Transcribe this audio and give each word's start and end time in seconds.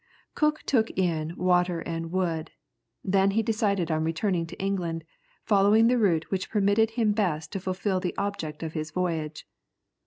Cook 0.33 0.63
took 0.63 0.89
in 0.97 1.35
water 1.37 1.79
and 1.81 2.11
wood; 2.11 2.49
then 3.03 3.29
he 3.37 3.43
decided 3.43 3.91
on 3.91 4.03
returning 4.03 4.47
to 4.47 4.59
England, 4.59 5.03
following 5.43 5.85
the 5.89 5.99
route 5.99 6.31
which 6.31 6.49
permitted 6.49 6.89
him 6.97 7.11
best 7.11 7.51
to 7.51 7.59
fulfil 7.59 7.99
the 7.99 8.15
object 8.17 8.63
of 8.63 8.73
his 8.73 8.89
voyage. 8.89 9.45